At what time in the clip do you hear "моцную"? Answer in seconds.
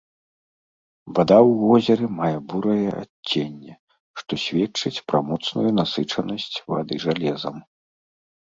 5.29-5.69